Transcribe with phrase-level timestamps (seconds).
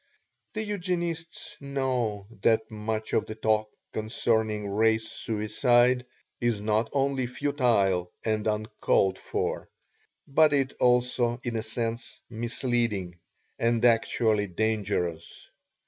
[0.53, 6.07] The Eugenists know that much of the talk concerning Race Suicide
[6.39, 9.69] is not only futile and uncalled for,
[10.27, 13.19] but is also in a sense misleading
[13.59, 15.49] and actually dangerous.